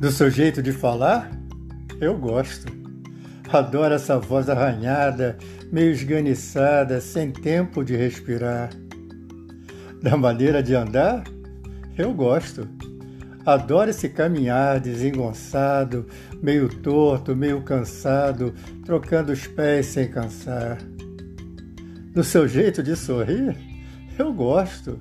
Do 0.00 0.12
seu 0.12 0.30
jeito 0.30 0.62
de 0.62 0.70
falar? 0.70 1.28
Eu 2.00 2.16
gosto. 2.16 2.72
Adoro 3.52 3.94
essa 3.94 4.16
voz 4.16 4.48
arranhada, 4.48 5.36
meio 5.72 5.90
esganiçada, 5.90 7.00
sem 7.00 7.32
tempo 7.32 7.82
de 7.82 7.96
respirar. 7.96 8.70
Da 10.00 10.16
maneira 10.16 10.62
de 10.62 10.76
andar? 10.76 11.24
Eu 11.96 12.14
gosto. 12.14 12.68
Adoro 13.44 13.90
esse 13.90 14.08
caminhar 14.08 14.78
desengonçado, 14.78 16.06
meio 16.40 16.68
torto, 16.68 17.34
meio 17.34 17.60
cansado, 17.62 18.54
trocando 18.84 19.32
os 19.32 19.48
pés 19.48 19.86
sem 19.86 20.06
cansar. 20.08 20.78
Do 22.14 22.22
seu 22.22 22.46
jeito 22.46 22.84
de 22.84 22.94
sorrir? 22.94 23.56
Eu 24.16 24.32
gosto 24.32 25.00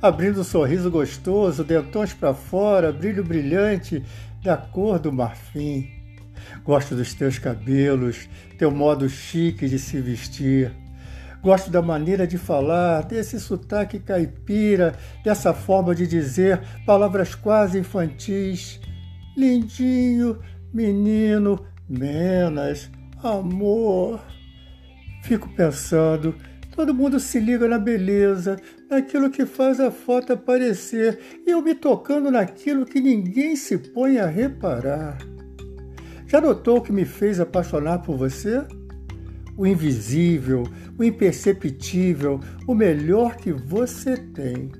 abrindo 0.00 0.40
um 0.40 0.44
sorriso 0.44 0.90
gostoso, 0.90 1.64
dentões 1.64 2.12
para 2.12 2.34
fora, 2.34 2.92
brilho 2.92 3.24
brilhante 3.24 4.02
da 4.42 4.56
cor 4.56 4.98
do 4.98 5.12
marfim. 5.12 5.90
Gosto 6.64 6.94
dos 6.94 7.14
teus 7.14 7.38
cabelos, 7.38 8.28
teu 8.58 8.70
modo 8.70 9.08
chique 9.08 9.68
de 9.68 9.78
se 9.78 10.00
vestir. 10.00 10.72
Gosto 11.42 11.70
da 11.70 11.80
maneira 11.80 12.26
de 12.26 12.38
falar, 12.38 13.02
desse 13.02 13.38
sotaque 13.38 13.98
caipira, 13.98 14.94
dessa 15.22 15.52
forma 15.54 15.94
de 15.94 16.06
dizer 16.06 16.60
palavras 16.84 17.34
quase 17.34 17.78
infantis. 17.78 18.80
Lindinho, 19.36 20.40
menino, 20.72 21.64
menas, 21.88 22.90
amor. 23.22 24.20
Fico 25.22 25.48
pensando 25.50 26.34
Todo 26.76 26.92
mundo 26.92 27.18
se 27.18 27.40
liga 27.40 27.66
na 27.66 27.78
beleza, 27.78 28.60
naquilo 28.90 29.30
que 29.30 29.46
faz 29.46 29.80
a 29.80 29.90
foto 29.90 30.34
aparecer, 30.34 31.18
e 31.46 31.50
eu 31.50 31.62
me 31.62 31.74
tocando 31.74 32.30
naquilo 32.30 32.84
que 32.84 33.00
ninguém 33.00 33.56
se 33.56 33.78
põe 33.78 34.18
a 34.18 34.26
reparar. 34.26 35.16
Já 36.26 36.38
notou 36.38 36.76
o 36.76 36.82
que 36.82 36.92
me 36.92 37.06
fez 37.06 37.40
apaixonar 37.40 38.00
por 38.00 38.18
você? 38.18 38.62
O 39.56 39.66
invisível, 39.66 40.64
o 40.98 41.02
imperceptível, 41.02 42.40
o 42.66 42.74
melhor 42.74 43.36
que 43.36 43.52
você 43.52 44.14
tem. 44.14 44.70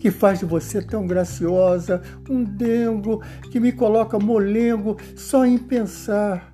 Que 0.00 0.10
faz 0.10 0.38
de 0.38 0.46
você 0.46 0.80
tão 0.80 1.06
graciosa, 1.06 2.00
um 2.30 2.42
dengo, 2.42 3.22
que 3.52 3.60
me 3.60 3.70
coloca 3.70 4.18
molengo 4.18 4.96
só 5.14 5.44
em 5.44 5.58
pensar 5.58 6.50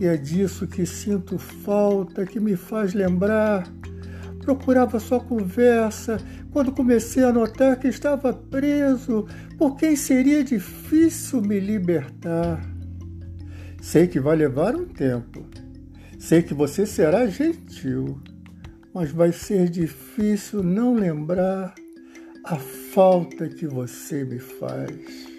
e 0.00 0.06
é 0.06 0.16
disso 0.16 0.66
que 0.66 0.86
sinto 0.86 1.38
falta, 1.38 2.24
que 2.24 2.38
me 2.38 2.56
faz 2.56 2.94
lembrar. 2.94 3.68
Procurava 4.40 5.00
sua 5.00 5.20
conversa 5.20 6.18
quando 6.52 6.72
comecei 6.72 7.24
a 7.24 7.32
notar 7.32 7.78
que 7.78 7.88
estava 7.88 8.32
preso, 8.32 9.26
por 9.58 9.76
quem 9.76 9.96
seria 9.96 10.42
difícil 10.42 11.42
me 11.42 11.60
libertar. 11.60 12.60
Sei 13.80 14.06
que 14.06 14.20
vai 14.20 14.36
levar 14.36 14.74
um 14.74 14.86
tempo. 14.86 15.44
Sei 16.18 16.42
que 16.42 16.54
você 16.54 16.86
será 16.86 17.26
gentil, 17.26 18.20
mas 18.94 19.10
vai 19.10 19.32
ser 19.32 19.68
difícil 19.68 20.62
não 20.62 20.94
lembrar 20.94 21.74
a 22.44 22.56
falta 22.56 23.48
que 23.48 23.66
você 23.66 24.24
me 24.24 24.38
faz. 24.38 25.37